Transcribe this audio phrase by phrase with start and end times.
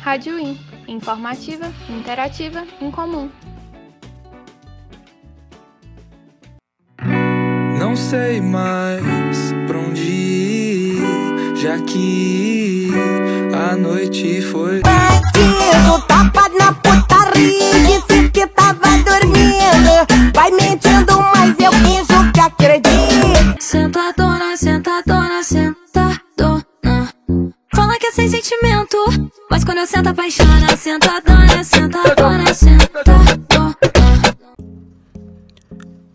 [0.00, 3.30] Rádio In, informativa, interativa, incomum.
[7.78, 12.88] Não sei mais pra onde ir, já que
[13.54, 14.80] a noite foi.
[14.80, 17.01] Bandido, tapa na putaria,
[29.82, 30.76] mas quando eu sento apaixona.
[30.76, 33.36] Sentadona, sentadona, sentadona.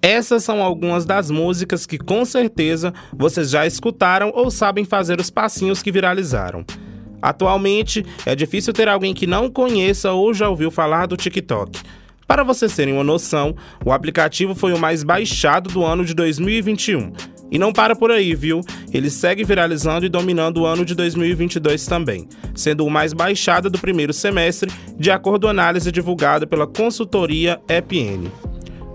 [0.02, 5.30] Essas são algumas das músicas que com certeza vocês já escutaram ou sabem fazer os
[5.30, 6.64] passinhos que viralizaram.
[7.22, 11.82] Atualmente, é difícil ter alguém que não conheça ou já ouviu falar do TikTok.
[12.26, 17.12] Para vocês terem uma noção, o aplicativo foi o mais baixado do ano de 2021.
[17.50, 18.62] E não para por aí, viu?
[18.94, 23.80] Ele segue viralizando e dominando o ano de 2022 também, sendo o mais baixado do
[23.80, 28.30] primeiro semestre, de acordo com a análise divulgada pela consultoria EPN.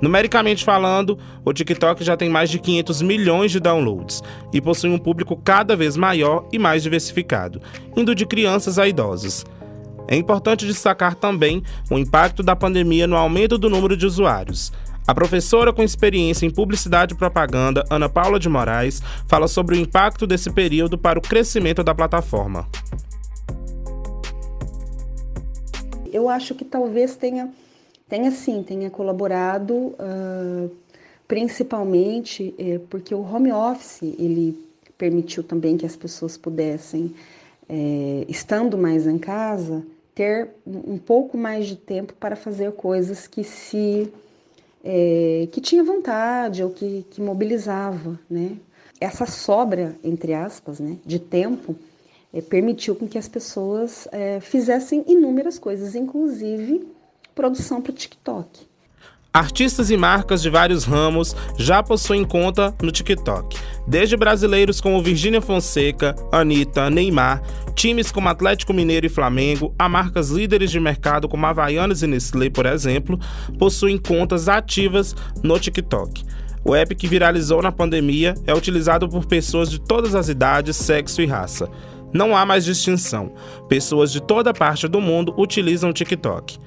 [0.02, 4.20] Numericamente falando, o TikTok já tem mais de 500 milhões de downloads
[4.52, 7.62] e possui um público cada vez maior e mais diversificado,
[7.96, 9.44] indo de crianças a idosos.
[10.08, 14.72] É importante destacar também o impacto da pandemia no aumento do número de usuários.
[15.06, 19.78] A professora com experiência em publicidade e propaganda, Ana Paula de Moraes, fala sobre o
[19.78, 22.68] impacto desse período para o crescimento da plataforma.
[26.12, 27.50] Eu acho que talvez tenha
[28.08, 30.70] tenha sim, tenha colaborado, uh,
[31.26, 34.54] principalmente é, porque o home office ele
[34.98, 37.14] permitiu também que as pessoas pudessem,
[37.66, 39.82] é, estando mais em casa,
[40.14, 44.12] ter um pouco mais de tempo para fazer coisas que se
[44.84, 48.56] é, que tinha vontade ou que, que mobilizava, né?
[49.00, 51.74] Essa sobra, entre aspas, né, de tempo
[52.32, 56.86] é, permitiu com que as pessoas é, fizessem inúmeras coisas, inclusive
[57.34, 58.71] produção para o TikTok.
[59.34, 63.56] Artistas e marcas de vários ramos já possuem conta no TikTok.
[63.86, 67.42] Desde brasileiros como Virgínia Fonseca, Anitta, Neymar,
[67.74, 72.50] times como Atlético Mineiro e Flamengo, a marcas líderes de mercado como Havaianas e Nestlé,
[72.50, 73.18] por exemplo,
[73.58, 76.26] possuem contas ativas no TikTok.
[76.62, 81.22] O app que viralizou na pandemia é utilizado por pessoas de todas as idades, sexo
[81.22, 81.70] e raça.
[82.12, 83.32] Não há mais distinção.
[83.66, 86.58] Pessoas de toda parte do mundo utilizam o TikTok.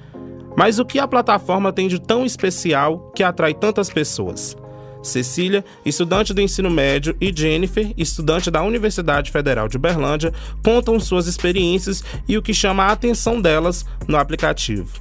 [0.56, 4.56] Mas o que a plataforma tem de tão especial que atrai tantas pessoas?
[5.02, 10.32] Cecília, estudante do ensino médio, e Jennifer, estudante da Universidade Federal de Uberlândia,
[10.64, 15.00] contam suas experiências e o que chama a atenção delas no aplicativo.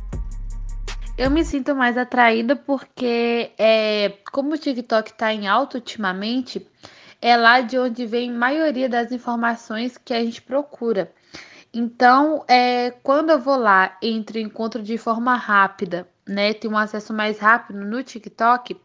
[1.17, 6.67] Eu me sinto mais atraída porque, é, como o TikTok está em alta ultimamente,
[7.21, 11.11] é lá de onde vem a maioria das informações que a gente procura.
[11.77, 16.53] Então, é, quando eu vou lá, entro em encontro de forma rápida, né?
[16.53, 18.77] Tenho um acesso mais rápido no TikTok,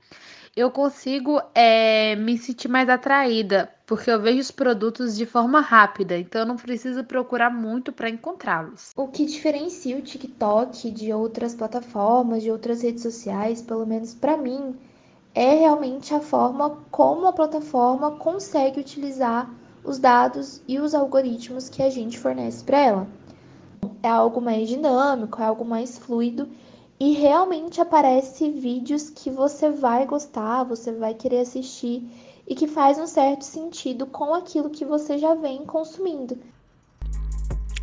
[0.57, 6.19] eu consigo é, me sentir mais atraída, porque eu vejo os produtos de forma rápida,
[6.19, 8.91] então eu não preciso procurar muito para encontrá-los.
[8.97, 14.37] O que diferencia o TikTok de outras plataformas, de outras redes sociais, pelo menos para
[14.37, 14.75] mim,
[15.33, 19.49] é realmente a forma como a plataforma consegue utilizar
[19.85, 23.07] os dados e os algoritmos que a gente fornece para ela.
[24.03, 26.49] É algo mais dinâmico, é algo mais fluido
[26.99, 32.07] e realmente aparece vídeos que você vai gostar, você vai querer assistir
[32.47, 36.37] e que faz um certo sentido com aquilo que você já vem consumindo.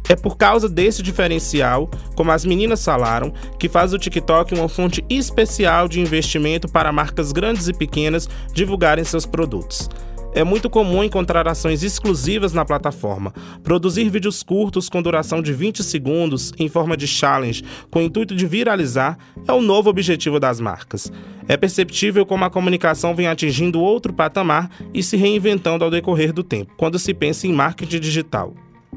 [0.09, 5.03] É por causa desse diferencial, como as meninas falaram, que faz o TikTok uma fonte
[5.09, 9.89] especial de investimento para marcas grandes e pequenas divulgarem seus produtos.
[10.37, 13.33] É muito comum encontrar ações exclusivas na plataforma.
[13.63, 18.35] Produzir vídeos curtos com duração de 20 segundos em forma de challenge com o intuito
[18.35, 21.11] de viralizar é o novo objetivo das marcas.
[21.47, 26.43] É perceptível como a comunicação vem atingindo outro patamar e se reinventando ao decorrer do
[26.43, 28.53] tempo, quando se pensa em marketing digital.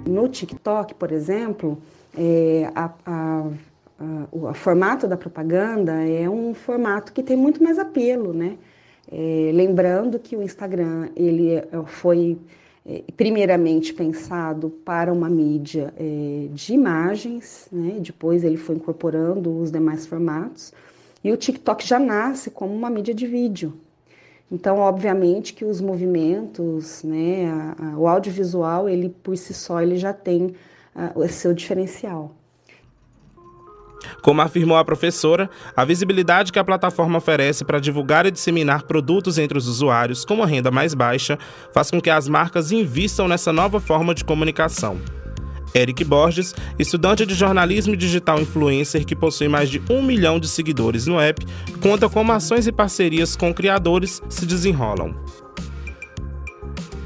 [0.07, 1.81] No TikTok, por exemplo,
[2.19, 3.47] é, a, a,
[3.99, 8.59] a, o formato da propaganda é um formato que tem muito mais apelo, né?
[9.13, 12.39] É, lembrando que o Instagram ele é, foi
[12.87, 17.97] é, primeiramente pensado para uma mídia é, de imagens, né?
[18.01, 20.73] depois ele foi incorporando os demais formatos,
[21.25, 23.75] e o TikTok já nasce como uma mídia de vídeo.
[24.51, 29.97] Então, obviamente que os movimentos, né, a, a, o audiovisual, ele por si só ele
[29.97, 30.55] já tem
[31.15, 32.35] o seu diferencial.
[34.23, 39.39] Como afirmou a professora, a visibilidade que a plataforma oferece para divulgar e disseminar produtos
[39.39, 41.39] entre os usuários com uma renda mais baixa
[41.73, 44.99] faz com que as marcas invistam nessa nova forma de comunicação.
[45.75, 51.07] Eric Borges, estudante de jornalismo digital influencer que possui mais de um milhão de seguidores
[51.07, 51.47] no app,
[51.81, 55.15] conta como ações e parcerias com criadores se desenrolam.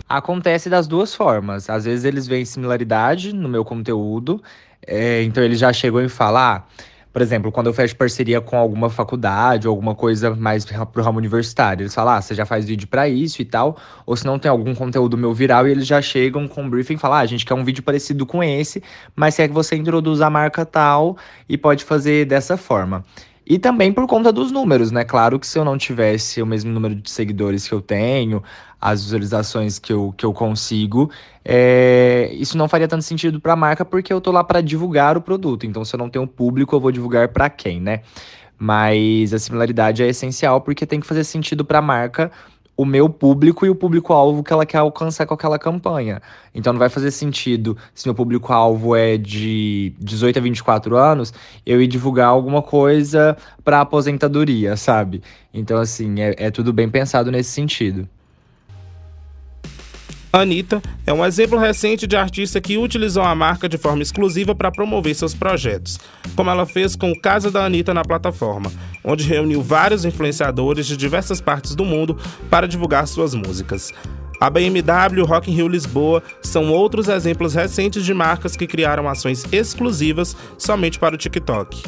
[0.08, 1.68] Acontece das duas formas.
[1.68, 4.42] Às vezes eles veem similaridade no meu conteúdo,
[4.86, 6.66] é, então ele já chegou em falar.
[6.66, 11.00] Ah, por exemplo, quando eu fecho parceria com alguma faculdade ou alguma coisa mais pro
[11.00, 14.26] ramo universitário, eles falam, ah, você já faz vídeo para isso e tal, ou se
[14.26, 17.18] não tem algum conteúdo meu viral e eles já chegam com um briefing e falam,
[17.18, 18.82] ah, a gente quer um vídeo parecido com esse,
[19.14, 21.16] mas quer que você introduza a marca tal
[21.48, 23.04] e pode fazer dessa forma.
[23.46, 25.04] E também por conta dos números, né?
[25.04, 28.42] Claro que se eu não tivesse o mesmo número de seguidores que eu tenho,
[28.80, 31.10] as visualizações que eu, que eu consigo,
[31.44, 35.16] é, isso não faria tanto sentido para a marca porque eu tô lá para divulgar
[35.16, 35.66] o produto.
[35.66, 38.00] Então, se eu não tenho público, eu vou divulgar para quem, né?
[38.58, 42.30] Mas a similaridade é essencial porque tem que fazer sentido para a marca
[42.76, 46.20] o meu público e o público-alvo que ela quer alcançar com aquela campanha.
[46.54, 51.32] Então não vai fazer sentido, se meu público-alvo é de 18 a 24 anos,
[51.64, 55.22] eu ir divulgar alguma coisa para aposentadoria, sabe?
[55.52, 58.08] Então, assim, é, é tudo bem pensado nesse sentido.
[60.36, 64.72] Anitta é um exemplo recente de artista que utilizou a marca de forma exclusiva para
[64.72, 66.00] promover seus projetos,
[66.34, 68.72] como ela fez com o Casa da Anitta na plataforma,
[69.04, 72.18] onde reuniu vários influenciadores de diversas partes do mundo
[72.50, 73.92] para divulgar suas músicas.
[74.40, 78.66] A BMW e o Rock in Rio Lisboa são outros exemplos recentes de marcas que
[78.66, 81.80] criaram ações exclusivas somente para o TikTok.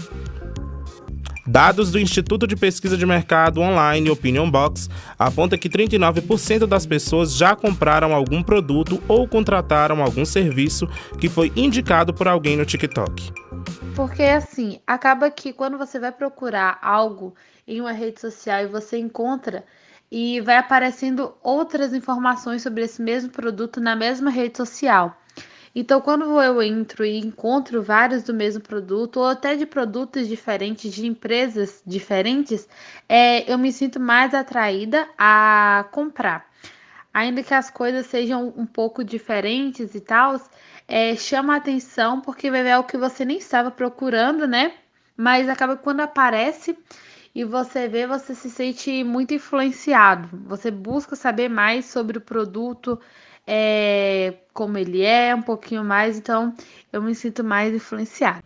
[1.46, 7.34] Dados do Instituto de Pesquisa de Mercado Online Opinion Box apontam que 39% das pessoas
[7.34, 10.88] já compraram algum produto ou contrataram algum serviço
[11.20, 13.32] que foi indicado por alguém no TikTok.
[13.94, 17.34] Porque assim, acaba que quando você vai procurar algo
[17.66, 19.64] em uma rede social e você encontra
[20.10, 25.16] e vai aparecendo outras informações sobre esse mesmo produto na mesma rede social.
[25.78, 30.90] Então, quando eu entro e encontro vários do mesmo produto, ou até de produtos diferentes,
[30.94, 32.66] de empresas diferentes,
[33.06, 36.50] é, eu me sinto mais atraída a comprar.
[37.12, 40.40] Ainda que as coisas sejam um pouco diferentes e tal,
[40.88, 44.72] é, chama a atenção porque ver o que você nem estava procurando, né?
[45.14, 46.74] Mas acaba quando aparece
[47.34, 50.26] e você vê, você se sente muito influenciado.
[50.46, 52.98] Você busca saber mais sobre o produto,
[53.46, 56.52] é, como ele é, um pouquinho mais, então
[56.92, 58.42] eu me sinto mais influenciada.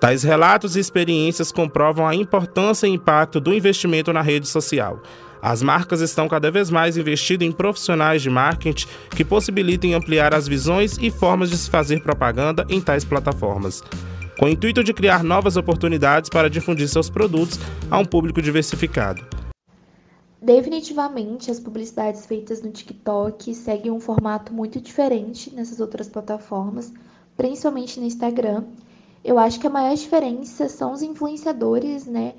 [0.00, 5.00] Tais relatos e experiências comprovam a importância e impacto do investimento na rede social.
[5.40, 10.48] As marcas estão cada vez mais investindo em profissionais de marketing que possibilitem ampliar as
[10.48, 13.82] visões e formas de se fazer propaganda em tais plataformas,
[14.38, 17.58] com o intuito de criar novas oportunidades para difundir seus produtos
[17.90, 19.24] a um público diversificado.
[20.42, 26.92] Definitivamente, as publicidades feitas no TikTok seguem um formato muito diferente nessas outras plataformas,
[27.36, 28.64] principalmente no Instagram.
[29.22, 32.34] Eu acho que a maior diferença são os influenciadores, né?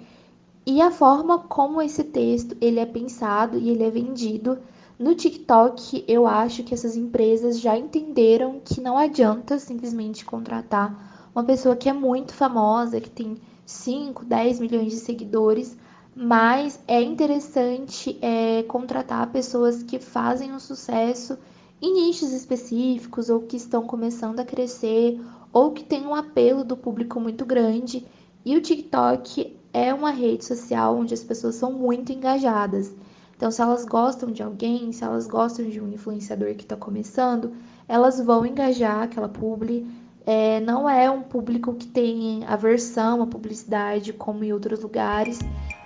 [0.65, 4.59] E a forma como esse texto ele é pensado e ele é vendido.
[4.99, 11.45] No TikTok, eu acho que essas empresas já entenderam que não adianta simplesmente contratar uma
[11.45, 15.77] pessoa que é muito famosa, que tem 5, 10 milhões de seguidores,
[16.15, 21.37] mas é interessante é, contratar pessoas que fazem um sucesso
[21.81, 25.19] em nichos específicos ou que estão começando a crescer
[25.51, 28.05] ou que tem um apelo do público muito grande.
[28.45, 32.93] E o TikTok é uma rede social onde as pessoas são muito engajadas.
[33.35, 37.53] Então, se elas gostam de alguém, se elas gostam de um influenciador que está começando,
[37.87, 39.85] elas vão engajar aquela publi.
[40.25, 45.39] É, não é um público que tem aversão à publicidade como em outros lugares.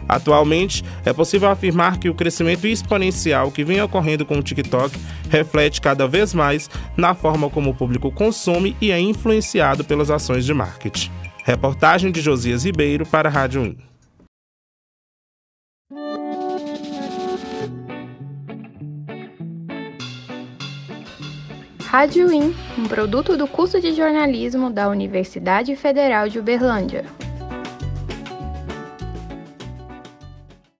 [0.08, 4.98] Atualmente, é possível afirmar que o crescimento exponencial que vem ocorrendo com o TikTok
[5.29, 10.46] reflete cada vez mais na forma como o público consome e é influenciado pelas ações
[10.46, 11.12] de marketing.
[11.44, 13.97] Reportagem de Josias Ribeiro para a Rádio 1.
[21.88, 27.06] Rádio IN, um produto do curso de jornalismo da Universidade Federal de Uberlândia.